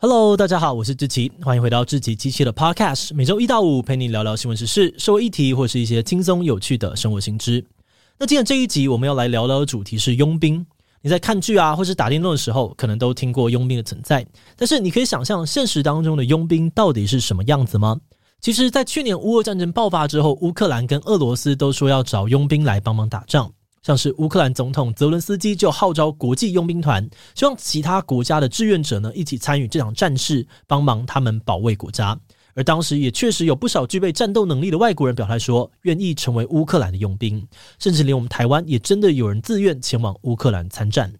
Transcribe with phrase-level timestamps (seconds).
[0.00, 7.64] Hello，大家好，我是志奇，欢迎回到志奇机器的 Podcast，每周一到五陪你聊聊新闻时事、社会议题或是一些轻松有趣的生活新知。
[8.16, 10.64] 那今天这一集我们要来聊聊的主题是佣兵。
[11.00, 14.24] 你在看剧啊，或是打电动的时候，可能都听过佣兵的存在。
[14.54, 18.00] 但是你可以想象现实当中的佣兵到底是什么样子吗？
[18.40, 23.52] 其实，在去年乌俄战争爆发之后，乌克兰跟俄罗斯都说要找佣兵来帮忙打仗。
[23.82, 32.18] 像是乌克兰总统泽伦斯基就号召国际佣兵团，希望其他国家的志愿者呢一起参与这场战事，帮忙他们保卫国家。
[32.54, 37.46] 而当时也确实有不少具备战斗能力的外国人表态说，愿意成为乌克兰的佣兵，
[37.78, 41.12] 甚至连我们台湾也真的有人自愿前往乌克兰参战。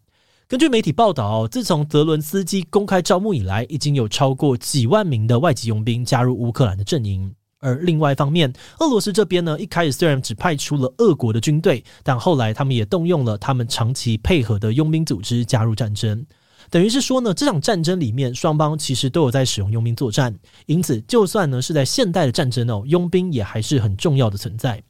[0.48, 7.32] 根据媒体报道，自从泽伦斯基公开招募以来，已经有超过几万名的外籍佣兵加入乌克兰的阵营。
[7.60, 16.24] 而另外一方面，俄罗斯这边呢，一开始虽然只派出了俄国的军队，但后来他们也动用了他们长期配合的佣兵组织加入战争。
[16.70, 20.34] 等于是说呢，这场战争里面双方其实都有在使用佣兵作战，
[20.66, 24.82] 因此就算呢是在现代的战争哦，佣兵也还是很重要的存在。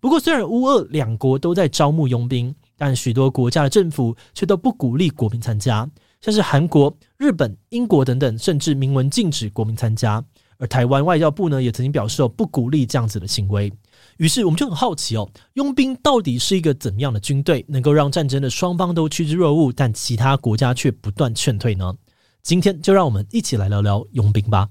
[0.00, 5.88] 不过，虽然乌俄两国都在招募佣兵，但许多国家的政府却都不鼓励国民参加，
[6.20, 10.24] 像是韩国、日本、英国等等，甚至明文禁止国民参加。
[10.60, 13.72] 而台湾外交部呢，也曾经表示哦，不鼓励这样子的行为。
[14.18, 21.94] 于是我们就很好奇哦，佣兵到底是一个怎么样的军队，能够让战争的双方都趋之若鹜，但其他国家却不断劝退呢？
[22.42, 24.68] 今天就让我们一起来聊聊佣兵吧。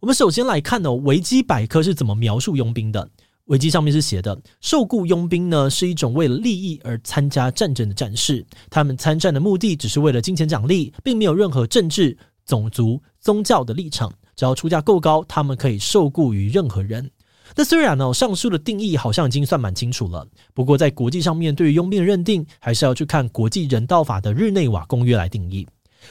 [0.00, 3.10] 我们首先来看呢，维基百科是怎么描述佣兵的。
[3.46, 14.10] 维基上面是写的，受雇佣兵呢是一种为了利益而参加战争的战士，他们参战的目的只是为了金钱奖励，并没有任何政治、种族、宗教的立场。
[14.34, 17.10] 只要出价够高，他们可以受雇于任何人。
[17.54, 25.66] 那虽然呢，上述的定义好像已经算蛮清楚了，不过在国际上面对于佣兵的认定，还是要去看国际人道法的日内瓦公约来定义。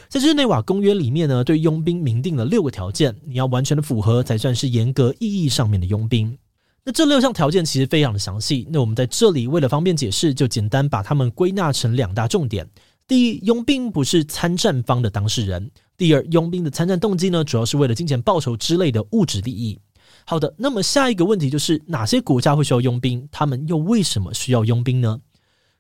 [0.08, 6.38] 在日内瓦公约里面呢，对佣兵明定了六个条件，你要完全的符合，才算是严格意义上面的佣兵。
[6.86, 12.70] 那这六项条件其实非常的详细，那我们在这里为了方便解释，就简单把它们归纳成两大重点。
[13.08, 15.64] 第一，佣兵不是参战方的当事人；
[15.96, 19.80] 第二，佣兵的参战动机呢，主要是为了金钱报酬之类的物质利益。
[20.26, 23.28] 好的，那么下一个问题就是哪些国家会需要佣兵？
[23.32, 25.22] 他们又为什么需要佣兵呢？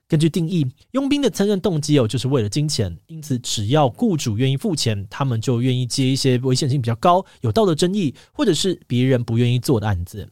[0.07, 10.29] 根据定义，佣兵的参战动机哦，就是为了金钱，因此只要雇主愿意付钱，他们就愿意接一些危险性比较高、有道德争议，或者是别人不愿意做的案子。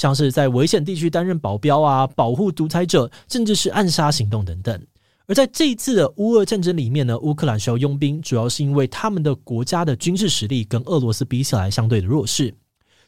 [0.00, 4.80] 像是在危险地区担任保镖啊，保护独裁者，甚至是暗杀行动等等。
[5.26, 12.54] 而在这一次的乌俄战争里面呢，乌克兰需要佣兵，主要是因为他们的国家的军事实力跟俄罗斯比起来相对的弱势，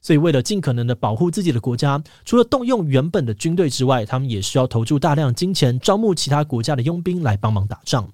[0.02, 8.06] 所以为了尽可能的保护自己的国家，除了动用原本的军队之外，他们也需要投注大量金钱，招募其他国家的佣兵来帮忙打仗。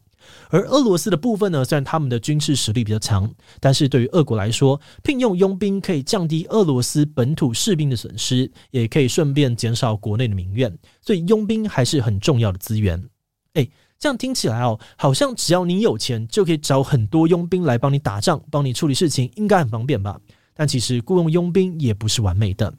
[0.50, 3.30] 而俄罗斯的部分呢，虽然他们的军事实力比较强，
[3.60, 13.08] 但是对于俄国来说，聘用佣兵可以降低俄罗斯本土士兵的损失，也可以顺便减少国内的民怨，所以佣兵还是很重要的资源。
[13.54, 20.20] 诶，这样听起来哦，好像只要你有钱，就可以找很多佣兵来帮你打仗，帮你处理事情，应该很方便吧？
[20.54, 22.74] 但其实雇佣佣兵也不是完美的。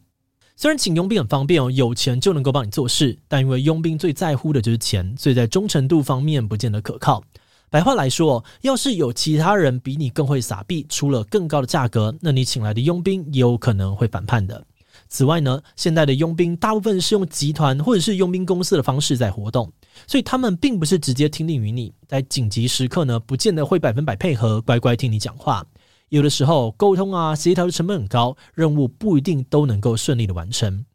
[0.62, 7.24] 虽然请佣兵很方便哦，有钱就能够帮你做事，但因为佣兵最在乎的就是钱，所以在忠诚度方面不见得可靠。
[7.70, 14.62] 白话来说，要是有其他人比你更会撒币，出了更高的价格，那你请来的佣兵也有可能会反叛的。
[15.08, 19.72] 此外呢，现代的佣兵大部分是用集团或者是佣兵公司的方式在活动，
[20.08, 25.66] 所以他们并不是直接听令于你，在紧急时刻呢，不见得会百分百配合，乖乖听你讲话。
[26.09, 30.86] 有的时候沟通啊、协调的成本很高，任务不一定都能够顺利的完成。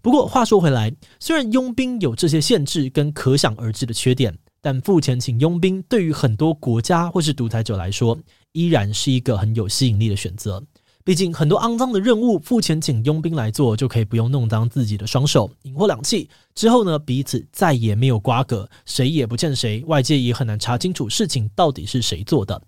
[0.00, 8.18] 不过话说回来，虽然佣兵有这些限制跟可想而知的缺点，但付钱请佣兵对于很多国家或是独裁者来说，
[8.52, 10.62] 依然是一个很有吸引力的选择。
[11.04, 22.60] 毕竟很多肮脏的任务，付钱请佣兵来做，就可以不用弄脏自己的双手，引火两气之后呢，彼此再也没有瓜葛，谁也不欠谁，外界也很难查清楚事情到底是谁做的。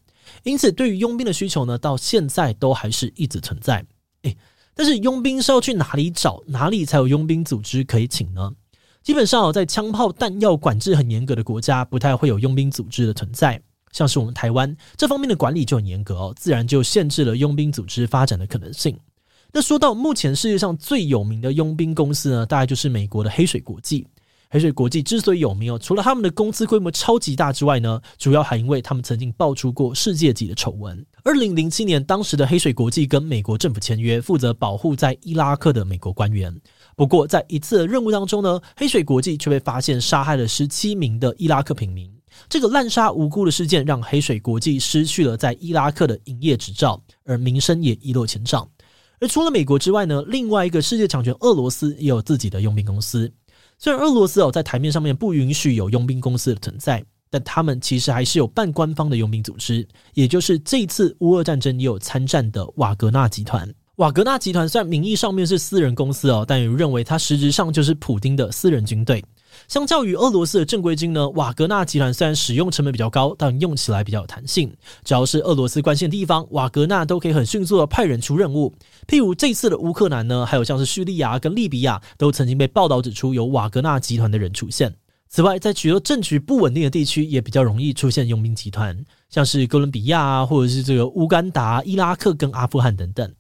[0.43, 3.85] 因此，对于佣兵的需求呢，到现在都还是一直存在。
[4.23, 4.37] 诶，
[4.75, 6.43] 但是佣兵是要去哪里找？
[6.47, 8.53] 哪里才有佣兵组织可以请呢？
[9.03, 13.61] 基本上，在枪炮弹药管制很严格的国家，不太会有佣兵组织的存在。
[13.93, 18.97] 像是我们台湾这方面的管理就很严格哦，自然就限制了佣兵组织发展的可能性。
[19.53, 24.07] 那说到目前世界上最有名的佣兵公司呢，大概就是美国的黑水国际。
[24.53, 31.07] 黑水国际之所以有名哦，除了他们的公司规模超级大之外呢，主要还因为他们曾经爆出过世界级的丑闻。
[31.23, 36.53] 二零零七年，当时的黑水国际跟美国政府签约，负责保护在伊拉克的美国官员。
[36.97, 42.13] 不过，在一次任务当中呢，黑水国际却被发现杀害了十七名的伊拉克平民。
[42.49, 48.69] 这个滥杀无辜的事件让黑水国际失去了在伊拉克的营业执照，而名声也一落千丈。
[49.21, 53.31] 而除了美国之外呢，另外一个世界强权俄罗斯也有自己的佣兵公司。
[53.83, 63.67] 虽然俄罗斯哦在台面上面不允许有佣兵公司的存在，但他们其实还是有半官方的佣兵组织，也就是这次乌俄战争也有参战的瓦格纳集团。
[63.97, 69.25] 瓦格纳集团虽然名义上面是私人公司哦，但也认为它实质上就是普丁的私人军队。
[69.71, 74.69] 相较于俄罗斯的正规军呢，瓦格纳集团虽然使用成本比较高，但用起来比较有弹性。
[75.05, 78.75] 只要是俄罗斯关心的地方，瓦格纳都可以很迅速的派人出任务。
[79.07, 84.93] 譬如这次的乌克兰呢，还有像是叙利亚跟利比亚，都曾经被报道指出有瓦格纳集团的人出现。
[85.29, 93.33] 此外，在许多政局不稳定的地区，也比较容易出现佣兵集团，像是哥伦比亚啊，或者是这个乌干达、伊拉克跟阿富汗等等。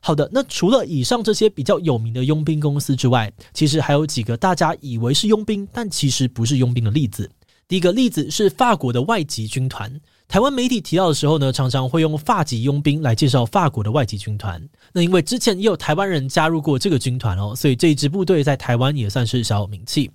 [0.00, 7.30] 好的，那除了以上这些比较有名的佣兵公司之外，其实还有几个大家以为是佣兵，但其实不是佣兵的例子。
[7.66, 9.90] 第一个例子是法国的外籍军团。
[10.28, 14.62] 台湾媒体提到的时候呢，常常会用法籍佣兵来介绍法国的外籍军团。
[14.92, 20.10] 那因为之前也有台湾人加入过这个军团哦，所以这一支部队在台湾也算是小有名气。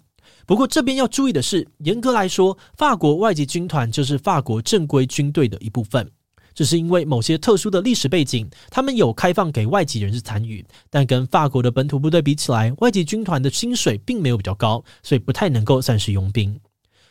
[0.46, 6.10] 不过这边要注意的是，严格来说，法国外籍军团就是法国正规军队的一部分。
[6.60, 16.60] 只是因为某些特殊的历史背景，他们有开放给外籍人士参与，但跟法国的本土部队比起来，外籍军团的薪水并没有比较高，所以不太能够算是佣兵。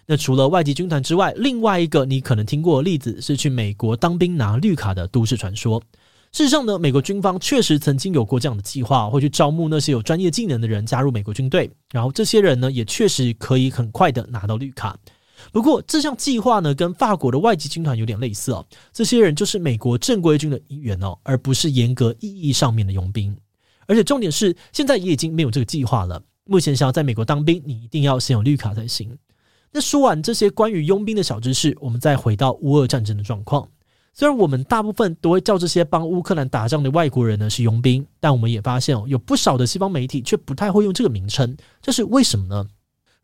[0.04, 5.82] 那除了外籍军团之外，另外一个你可能听过的例子是去美国当兵拿绿卡的都市传说。
[6.30, 14.94] 事实上呢，美国军方确实曾经有过这样的计划，会去招募那些有专业技能的人加入美国军队，然后这些人呢，也确实可以很快的拿到绿卡。
[15.52, 18.64] 不过，这项计划呢，跟法国的外籍军团有点类似哦。
[18.92, 23.36] 这些人就是美国正规军的一员哦，而不是严格意义上面的佣兵。
[23.86, 26.22] 而且重点是，现在也已经没有这个计划了。
[26.44, 29.16] 目前想要在美国当兵，你一定要先有绿卡才行。
[29.72, 33.68] 那说完这些关于佣兵的小知识，我们再回到乌俄战争的状况。
[34.14, 41.56] 虽然我们大部分都会叫这些帮乌克兰打仗的外国人呢是佣兵，但我们也发现哦，有不少的西方媒体却不太会用这个名称。
[41.80, 42.66] 这是为什么呢？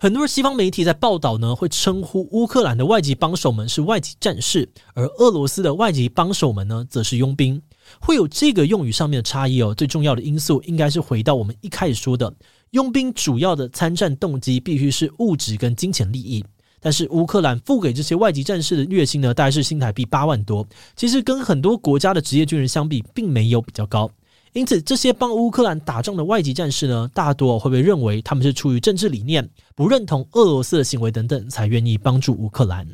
[0.04, 7.58] 很多西方媒体在报道呢，会称呼乌克兰的外籍帮手们是外籍战士，而俄罗斯的外籍帮手们呢，则是佣兵。
[7.98, 12.30] 会有这个用语上面的差异哦，最重要的因素应该是回到我们一开始说的，
[12.72, 16.44] 佣兵主要的参战动机必须是物质跟金钱利益。
[16.82, 24.10] 但是乌克兰付给这些外籍战士的月薪呢，大概是新台币八万多，其实跟很多国家的职业军人相比，并没有比较高。
[24.54, 32.86] 因此，这些帮乌克兰打仗的外籍战士呢，大多会被认为他们是出于政治理念，不认同俄罗斯的行为等等，才愿意帮助乌克兰。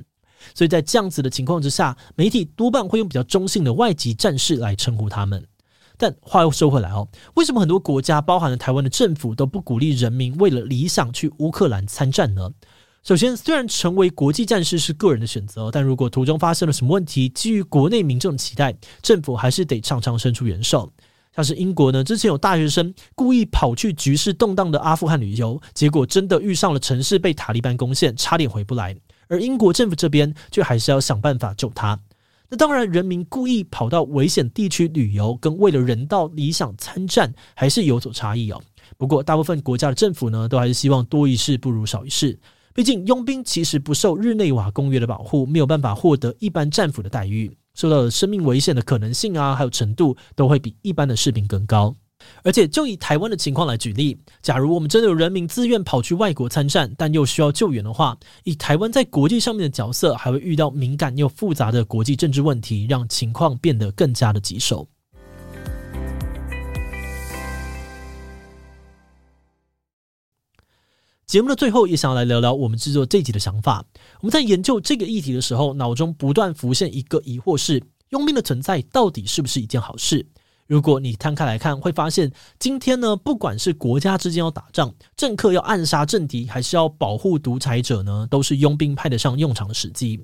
[0.55, 5.47] 所以在这样子的情况之下，媒体多半会用比较中性的外籍战士来称呼他们。
[5.99, 12.51] 但话又说回来哦，为什么很多国家，包含了台湾的政府，都不鼓励人民为了理想去乌克兰参战呢？
[13.03, 20.91] 首先，虽然成为国际战士是个人的选择，但如果途中发生了什么问题，基于国内民众的期待，政府还是得常常伸出援手。
[21.41, 28.95] 但是英国呢，之前有大学生故意跑去局势动荡的阿富汗旅游，结果真的遇上了城市被塔利班攻陷，差点回不来。
[29.27, 31.99] 而英国政府这边却还是要想办法救他。
[32.51, 38.61] 那当然，人民故意跑到危险地区旅游，跟为了人道理想参战，还是有所差异哦。
[38.99, 42.39] 不过，大部分国家的政府呢，都还是希望多一事不如少一事。
[42.75, 47.51] 毕竟，佣兵其实不受日内瓦公约的保护，没有办法获得一般战俘的待遇。
[47.81, 51.97] 受到生命危险的可能性啊，还有程度都会比一般的士兵更高。
[52.43, 64.87] 而且，就以台湾的情况来举例，假如我们真的有人民自愿跑去外国参战，但又需要救援的话，以台湾在国际上面的角色，还会遇到敏感又复杂的国际政治问题，让情况变得更加的棘手。
[71.31, 73.85] 节目的最后，也想要来聊聊我们制作这集的想法。
[74.21, 80.27] 我们在研究这个议题的时候，脑中不断浮现一个疑惑是：佣兵的存在到底是不是一件好事？
[80.67, 90.21] 如果你摊开来看，会发现今天呢，不管是国家之间要打仗，政客要暗杀政敌，还是要保护独裁者呢，都是佣兵派得上用场的时机。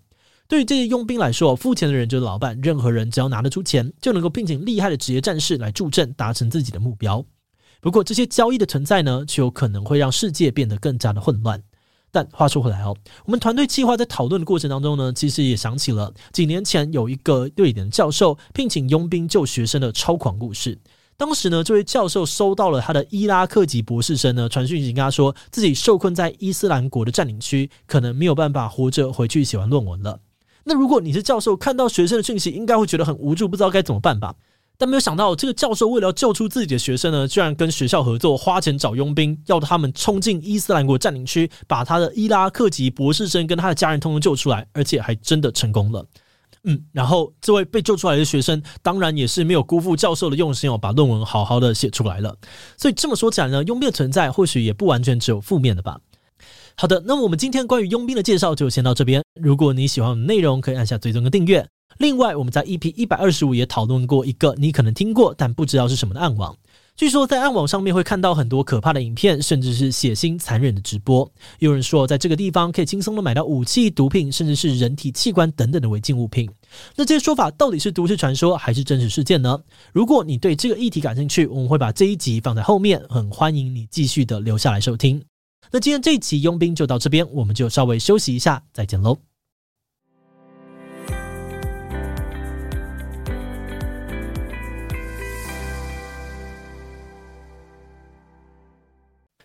[0.48, 7.24] 对于这些佣兵来说，付钱的人就是老板，任何人只要拿得出钱，就能够聘请厉害的职业战士来助阵，达成自己的目标。
[7.86, 11.62] 不过，这些交易的存在呢，却有可能会让世界变得更加的混乱。
[12.10, 20.76] 但话说回来哦，我们团队计划在讨论的过程当中呢，其实也想起了几年前有一个瑞典教授聘请佣兵救学生的超狂故事。
[21.16, 30.18] 当时呢，这位教授收到了他的伊拉克籍博士生呢传讯息，跟他说自己受困在伊斯兰国的占领区，可能没有办法活着回去写完论文了。
[30.64, 34.34] 那如果你是教授，看到学生的讯息，应该会觉得很无助，不知道该怎么办吧？
[34.78, 46.04] 但没有想到，这个教授为了要救出自己的学生呢，居然跟学校合作，花钱找佣兵，要他们冲进伊斯兰国占领区，把他的伊拉克籍博士生跟他的家人通通救出来，而且还真的成功了。
[46.64, 52.36] 嗯，然后这位被救出来的学生，当然也是没有辜负教授的用心哦，把论文好好的写出来了。
[52.76, 55.98] 所以这么说起来呢，佣兵的存在或许也不完全只有负面的吧。
[56.76, 59.22] 好的，那么我们今天关于佣兵的介绍就先到这边。
[59.40, 61.66] 如果你喜欢我们内容，可以按下追踪跟订阅。
[61.98, 66.56] 另外，我们在 EP 一百二十五也讨论过一个你可能听过但不知道是什么的暗网。
[66.96, 71.30] 据说在暗网上面会看到很多可怕的影片，甚至是血腥残忍的直播。
[71.58, 76.50] 有人说，在这个地方可以轻松的买到武器、毒品，甚至是人体器官等等的违禁物品。
[76.94, 79.60] 那这些说法到底是都市传说还是真实事件呢？
[79.92, 85.22] 如果你对这个议题感兴趣，我们会把这一集放在后面，很欢迎你继续的留下来收听。
[85.70, 89.35] 那今天这一期佣兵就到这边，我们就稍微休息一下，再见喽。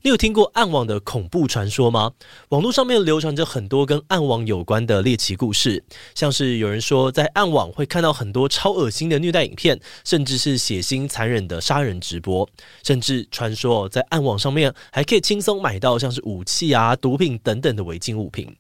[0.03, 2.13] 你有听过暗网的恐怖传说吗？
[2.50, 5.84] 网络上面流传着很多跟暗网有关的猎奇故事，
[6.15, 12.50] 像是有人说在暗网会看到很多超恶心的虐待影片，甚至是血腥残忍的杀人直播，
[12.84, 18.51] 甚至传说在暗网上面还可以轻松买到像是武器啊、毒品等等的违禁物品。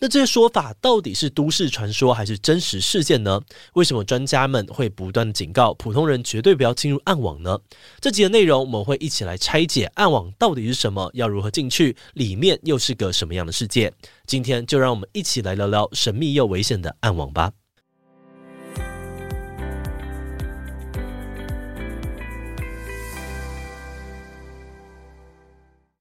[0.00, 3.40] 那这些说法到底是都市传说还是真实事件呢？
[3.72, 7.58] 为什么专家们会不断警告普通人绝对不要进入暗网呢？
[8.00, 10.89] 这集的内容我们会一起来拆解暗网到底是什。
[10.90, 11.96] 什么要如何进去？
[12.14, 13.92] 里面又是个什么样的世界？
[14.26, 17.52] 今天就让我们一起来聊聊神秘又危险的暗网吧。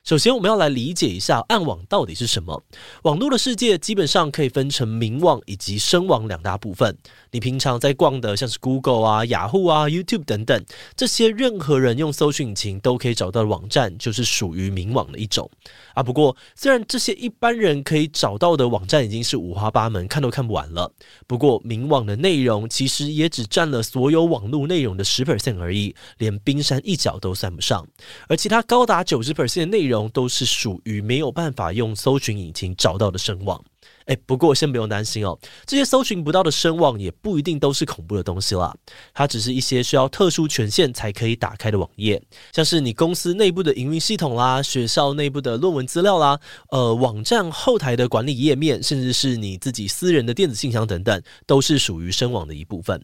[0.03, 2.63] 首先，我们要来理解一下暗网到底是什么。
[3.03, 6.97] 网络的世界基本上可以分成明网以及深网两大部分。
[7.31, 15.49] 你平常在逛的，像是 Google 啊、雅虎啊、YouTube 等等，这些任何人用搜寻引擎都可以找到的网站，就是属于明网的一种。
[15.93, 20.91] 啊，不过虽然这些一般人可以找到的网站已经是五花八门，看都看不完了。
[21.27, 27.87] 不过明网的内容其实也只占了所有网络内容的十 percent 而已，连冰山一角都算不上。
[28.27, 33.63] 而其他高达九十 percent 的内容，都是属于没有办法用搜寻引擎找到的深网。
[34.05, 38.75] 诶，不过先不用担心哦，这些搜寻不到的深网也不一定都是恐怖的东西啦。
[39.13, 42.19] 它只是一些需要特殊权限才可以打开的网页，
[42.51, 46.39] 像是你公司内部的营运系统啦、学校内部的论文资料啦、
[46.71, 52.99] 呃，网站后台的管理页面，甚至是你自己私人的电子信箱等等，都是属于深网的一部分。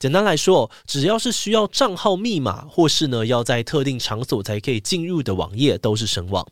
[0.00, 6.44] 简单来说，只要是需要账号密码，或是呢要在特定场所才可以进入的网页，都是深网。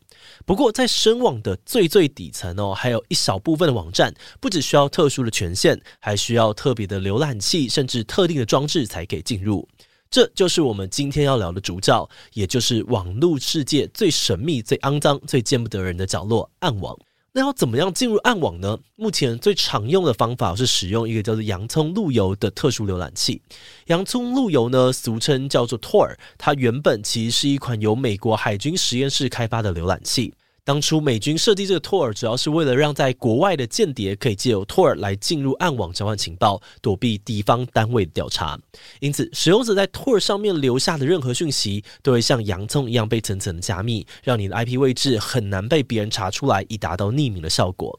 [0.45, 3.87] 不过在声网的最最底层哦，还有一小部分的网。
[3.97, 9.66] 站不只需要特殊的权限，还需要特别的浏览器，甚至特定的装置才可以进入。
[10.11, 16.95] 这就是我们今天要聊的主角，也就是网络世界最神秘、最肮脏、最见不得人的角落——暗网。
[17.37, 18.78] 那要怎么样进入暗网呢？
[18.95, 23.43] 目前最常用的方法是使用一个叫做洋葱路由的特殊浏览器。
[23.88, 30.33] 洋葱路由呢，俗称叫做 Tor，它原本其实是一款由美国海军实验室开发的浏览器。
[30.66, 38.58] 当初美军设计这个 Tor，主要是为了让在国外的间谍可以借由 Tor 来进入暗网交换情报，躲避敌方单位的调查。
[38.99, 47.96] 因此，使用者在 Tor 上面留下的任何讯息，都会像洋葱一样被层层加密，让你的 IP 位置很难被别人查出来，以达到匿名的效果。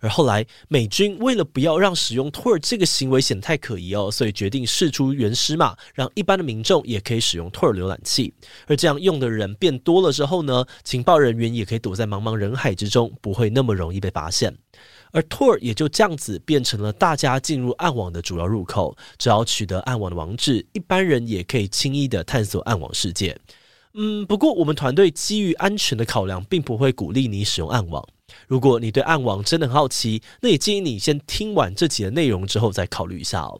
[0.00, 8.32] 而后来，美军为了不要让使用 Tor 这个行为显得太可疑哦，所以决定释出原始码，让一般的民众也可以使用 Tor 浏览器。
[8.66, 14.56] 而这样用的人变多了之后呢，情报人员也可以躲在茫茫人海之中，不会那么容易被发现。
[15.12, 18.96] 而 Tor 也就这样子变成了大家进入暗网的主要入口。
[19.18, 23.36] 只要取得暗网的网址，一般人也可以轻易的探索暗网世界。
[23.94, 28.06] 嗯，不过我们团队基于安全的考量，并不会鼓励你使用暗网。
[28.48, 33.58] 如果你对暗网真的很好奇，那也建议你先听完这集的内容之后再考虑一下哦。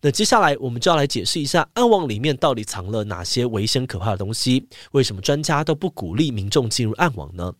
[0.00, 7.52] 那接下来我们就要来解释一下暗网里面到底藏了哪些危险可怕的东西，为什么专家都不鼓励民众进入暗网呢？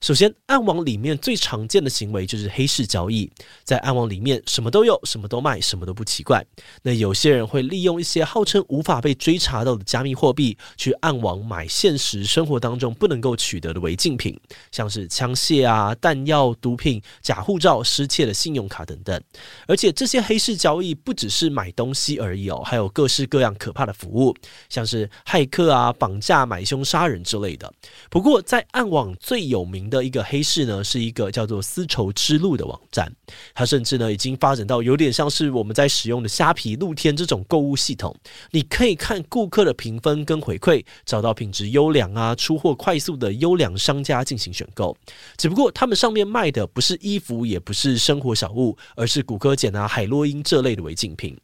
[0.00, 3.28] 首先，暗网里面最常见的行为就是黑市交易。
[3.64, 6.44] 在暗网里面，什么都有，什么都卖，什么都不奇怪。
[6.82, 14.38] 那有些人会利用一些号称无法被追查到的加密货币，去暗网买现实生活当中不能够取得的违禁品，
[14.70, 19.20] 像是枪械啊、弹药、毒品、假护照、失窃的信用卡等等。
[19.66, 24.32] 而且这些黑市交易不只是买东西而已哦，还有各式各样可怕的服务，
[24.68, 27.70] 像是骇客啊、绑架、买凶杀人之类的。
[28.08, 33.12] 不过，在暗网最有名的一个黑市呢，是一个叫做“丝绸之路”的网站。
[33.54, 38.14] 它甚至呢已经发展到有点像是我们在使用的虾皮、露天这种购物系统。
[38.50, 44.96] 你可以看顾客的评分跟回馈，找到品质优良啊、出货快速的优良商家进行选购。
[45.36, 51.36] 只不过他们上面卖的不是衣服，也不是生活小物，而是骨科碱啊、海洛因这类的违禁品。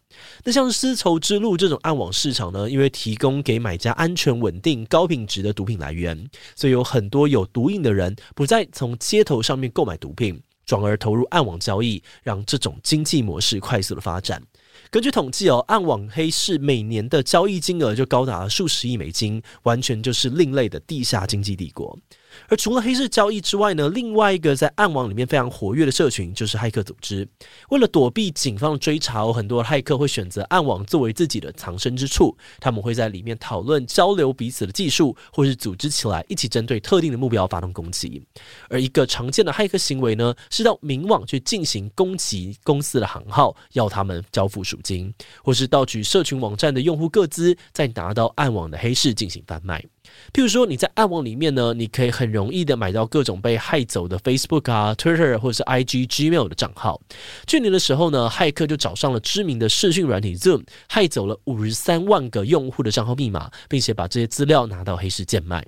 [0.44, 14.42] 那像丝绸之路这种暗网市场呢，因为提供给买家安全、稳定、高品质的毒品来源，所以有很多有毒瘾的人不再从街头上面购买毒品，转而投入暗网交易，让这种经济模式快速的发展。
[14.90, 21.98] 根据统计哦，暗网黑市每年的交易金额就高达数十亿美金，完全就是另类的地下经济帝国。
[22.48, 27.26] 而除了黑市交易之外呢，另外一个在暗网里面非常活跃的社群就是骇客组织。
[27.70, 32.36] 为了躲避警方的追查，很多骇客会选择暗网作为自己的藏身之处。
[32.60, 38.22] 他们会在里面讨论、交流彼此的技术，或是组织起来一起针对特定的目标发动攻击。
[38.68, 49.84] 而一个常见的骇客行为呢，是到明网去进行攻击公司的行号，要他们交付赎金，或是盗取社群网站的用户个资，再拿到暗网的黑市进行贩卖。
[50.32, 57.00] 譬如说，你在暗网里面呢，你可以很容易的买到各种被骇走的 Facebook 啊、Twitter 或者是 IG、Gmail 的账号。
[57.46, 65.64] 去年的时候呢，骇客就找上了知名的视讯软体 Zoom，骇走了五十三万个用户的账号密码，并且把这些资料拿到黑市贱卖。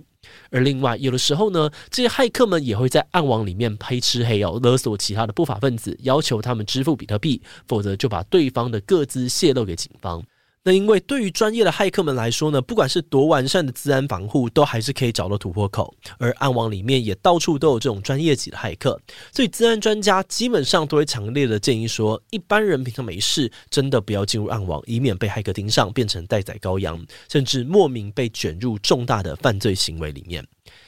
[0.50, 10.20] 而另外，有的时候呢，这些骇客们也会在暗网里面黑吃黑哦，勒索其他的不法分子，要求他们支付比特币，否则就把对方的各资泄露给警方。
[10.66, 15.94] 那因为对于专业的骇客们来说呢，不管是多完善的资安防护，都还是可以找到突破口。
[16.18, 30.44] 而暗网里面也到处都有这种专业级的骇客，所以资安专家基本上都会强烈的建议说，一般人平常没事，真的不要进入暗网，以免被骇客盯上，变成待宰羔羊，甚至莫名被卷入重大的犯罪行为里面。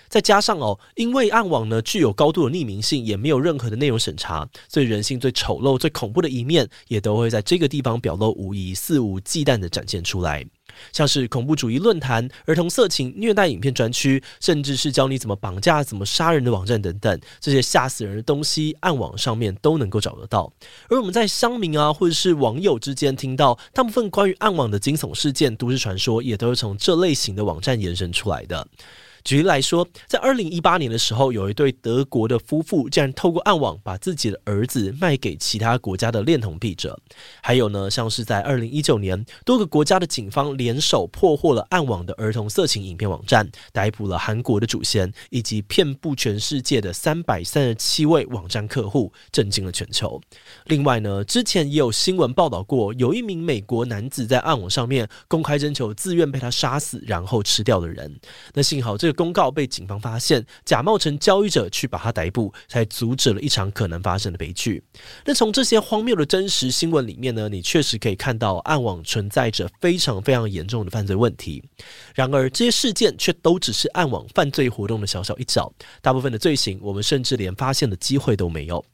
[0.08, 10.44] 再加上哦，因为暗网呢具有高度的匿名性，也没有任何的内容审查，所以人性最丑陋、最恐怖的一面，也都会在这个地方表露无遗、肆无忌惮地展现出来。
[10.92, 20.52] 像是恐怖主义论坛、儿童色情、虐待影片专区，甚至是教你怎么绑架、怎么杀人的网站等等，这些吓死人的东西，暗网上面都能够找得到。
[20.88, 28.68] 而我们在乡民啊，或者是网友之间听到大部分关于暗网的惊悚事件、都市传说，也都是从这类型的网站延伸出来的。
[29.24, 36.98] 举例来说，在二零一八年的时候，有一对德国的夫妇竟然透过暗网把自己的儿子卖给其他国家的恋童癖者。
[37.42, 50.20] 还有呢，像是在二零一九年，多个国家的警方联手破获了暗网的儿童色情影片网站，逮捕了韩国的主嫌以及遍布全世界的三百三十七位网站客户，震惊了全球。
[50.66, 58.18] 另外呢，之前也有新闻报道过，有一名美国男子在暗网上面公开征求自愿被他杀死然后吃掉的人。
[58.54, 59.18] 那幸好这个。
[59.18, 64.80] 公告被警方发现，假冒成交易者去把他逮捕，才阻止了一场可能发生的悲剧。
[65.24, 71.60] 那从这些荒谬的真实新闻里面呢，你确实可以看到暗网存在着非常非常严重的犯罪问题。
[72.14, 78.84] 然而，这些事件却都只是暗网犯罪活动的小小一角，大部分的罪行我们甚至连发现的机会都没有。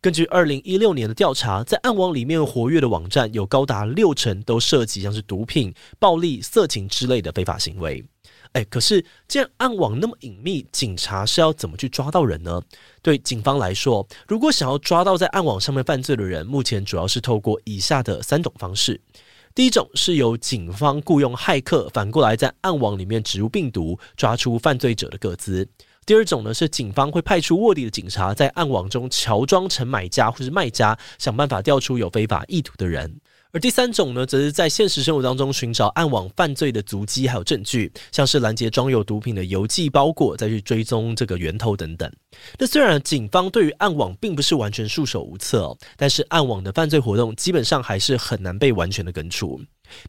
[0.00, 8.04] 根据二零一六年的调查，在暗网里面活跃的网站有高达六成都涉及像是毒品、暴力、色情之类的非法行为。
[8.52, 12.60] 哎，可是既然暗网那么隐秘，警察是要怎么去抓到人呢？
[13.00, 19.00] 对警方来说，如果想要抓到在暗网上面犯罪的人，目前主要是透过以下的三种方式：
[19.54, 25.64] 第一种是由警方雇佣骇客，反过来在暗网里面植入病毒，抓出犯罪者的个资；
[26.04, 33.20] 第二种呢是警方会派出卧底的警察，在暗网中乔装成买家或是卖家，想办法调出有非法意图的人。
[33.52, 42.08] 而第三种呢，则是在现实生活当中寻找暗网犯罪的足迹还有证据，像是拦截装有毒品的邮寄包裹，再去追踪这个源头等等。
[42.58, 49.60] 那虽然警方对于暗网并不是完全束手无策，但是暗网的犯罪活动基本上还是很难被完全的根除。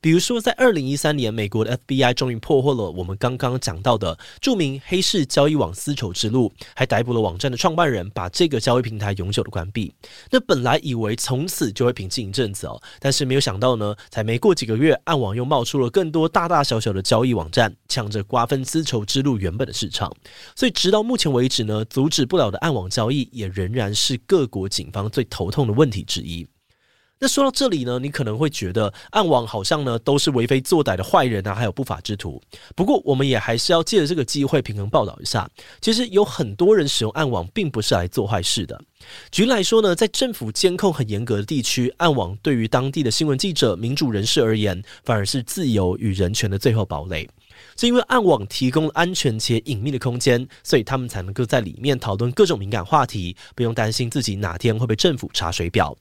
[0.02, 9.94] 比如说，在二零一三年，美国的 FBI 终于破获了我们刚刚讲到的著名黑市交易网丝绸之路，还逮捕了网站的创办人，把这个交易平台永久的关闭。
[10.30, 20.12] 那本来以为从此就会平静一阵子哦，但是没有想到呢，才没过几个月，暗网又冒出了更多大大小小的交易网站，抢着瓜分丝绸之路原本的市场。
[20.56, 26.48] 所以直到目前为止呢，阻止不了的暗网交易，也仍然是各国警方最头痛的问题之一。
[27.24, 32.42] 那说到这里呢，你可能会觉得暗网好像呢都是为非作歹的坏人啊，还有不法之徒。
[32.76, 35.48] 不过，我们也还是要借着这个机会平衡报道一下，
[35.80, 38.82] 其实有很多人使用暗网并不是来做坏事的。
[39.30, 47.30] 举例来说呢，在政府监控很严格的地区，暗网对于当地的新闻记者、民主人士而言，反而是自由与人权的最后堡垒。
[47.78, 55.96] 是因为暗网提供了安全且隐秘的空间，所以他们才能够在里面讨论各种敏感话题，不用担心自己哪天会被政府查水表。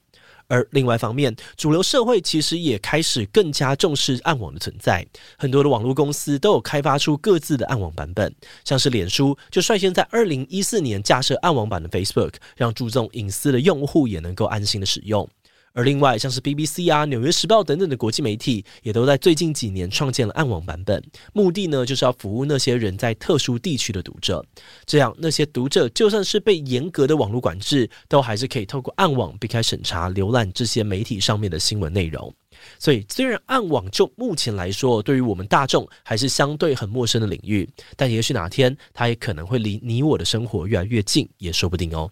[0.51, 8.35] 而另外一方面，主流社会其实也开始更加重视暗网的存在，很多的网络公司都有开发出各自的暗网版本，
[8.65, 15.25] 像是脸书就率先在二零一四年架设暗网版的 Facebook，让注重隐私的用户也能够安心的使用。
[15.73, 21.01] 而另外，像是 BBC 啊、纽约时报等等的国际媒体，也都在最近几年创建了暗网版本，
[21.33, 24.43] 目的呢，就是要服务那些人在特殊地区的读者，
[24.85, 32.33] 这样那些读者就算是被严格的网络管制，都还是可以透过暗网避开审查，浏览这些媒体上面的新闻内容。
[32.77, 42.11] 所以，虽然暗网就目前来说，对于我们大众还是相对很陌生的领域，但也许哪天它也可能会离你我的生活越来越近，也说不定哦。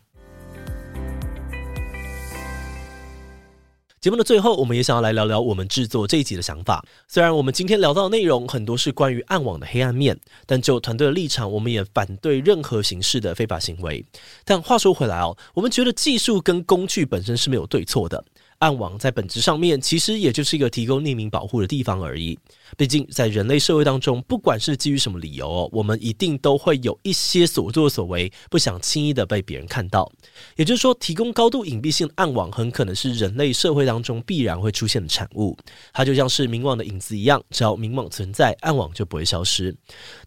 [4.02, 6.86] 节目的最后，我们也想要来聊聊我们制作这一集的想法。
[7.10, 14.06] 虽然我们今天聊到的内容很多是关于暗网的黑暗面，但就团队的立场，我们也反对任何形式的非法行为。
[14.46, 18.24] 但话说回来哦，我们觉得技术跟工具本身是没有对错的。
[18.60, 22.38] 暗网在本质上面其实也就是一个提供匿名保护的地方而已。
[22.78, 30.12] 毕竟在人类社会当中，不管是基于什么理由哦，我们一定都会有一些所作所为不想轻易的被别人看到。
[30.58, 35.58] 也就是说，提供高度隐蔽性的暗网很可能是人类社会当中必然会出现的产物。
[35.94, 39.74] 它就像是明网的影子一样，只要明网存在，暗网就不会消失。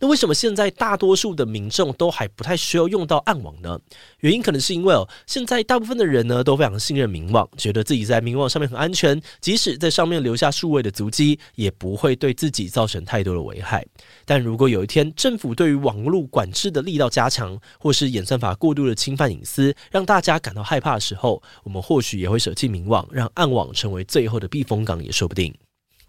[0.01, 3.79] 那为什么现在大多数的民众都还不太需要用到暗网呢？
[4.21, 13.85] 原因可能是因为哦，现在大部分的人呢都非常信任明网，觉得自己在明网上面很安全，即使在上面留下数位的足迹，也不会对自己造成太多的危害。
[14.24, 25.52] 但如果有一天政府对于网络管制的力道加强，或是演算法过度的侵犯隐私，让大家感到害怕的时候，我们或许也会舍弃明网，让暗网成为最后的避风港，也说不定。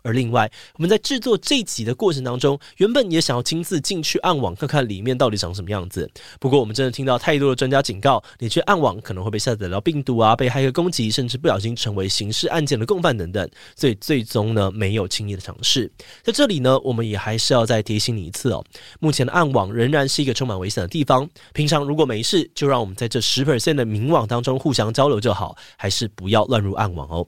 [0.03, 6.09] 而另外，我们在制作这集的过程当中，原本也想要亲自进去暗网看看里面到底长什么样子。
[6.39, 13.49] 不过，我们真的听到太多的专家警告，你去暗网可能会被下载到病毒啊，被黑客攻击，甚至不小心成为刑事案件的共犯等等。
[13.75, 15.89] 所以，最终呢，没有轻易的尝试。
[16.21, 18.63] 在这里呢，我们也还是要再提醒你一次哦，
[18.99, 21.27] 目前的暗网仍然是一个充满危险的地方。
[21.53, 27.25] 平常如果没事，就让我们在这十 percent 的明网当中互相交流就好，还是不要乱入暗网哦。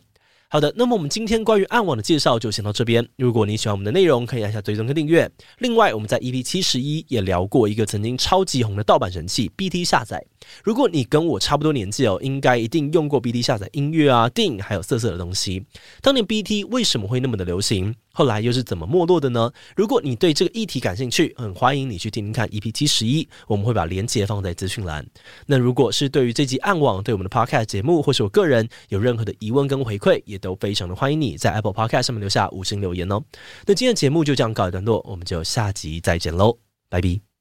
[0.48, 3.06] 好的，那么我们今天关于暗网的介绍就先到这边。
[3.18, 5.30] 如果你喜欢我们的内容，可以按下追踪跟订阅。
[5.58, 10.24] 另外，我们在 EP 七十一也聊过一个曾经超级红的盗版神器 BT 下载。
[10.64, 15.66] 如果你跟我差不多年纪哦，应该一定用过 BT 下载音乐啊、电影还有色色的东西。
[16.02, 17.96] 当年 BT 为什么会那么的流行？
[18.14, 19.52] 后来又是怎么没落的呢？
[19.76, 25.06] 如果你对这个议题感兴趣，很欢迎你去听听看 EP 七十一，我们会把链接放在资讯栏。
[25.46, 33.22] 那如果是对于这集暗网，对我们的 Podcast 节目，或是我个人有任何的疑问跟回馈，也都非常的欢迎你在 Apple Podcast 上面留下五星留言哦。
[33.66, 36.58] 那今天的节目就这样告一段落，我们就下集再见喽，
[36.90, 37.35] 拜拜。